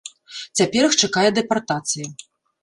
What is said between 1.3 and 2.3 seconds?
дэпартацыя.